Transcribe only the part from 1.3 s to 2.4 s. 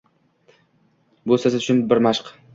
Bu siz uchun bir mashq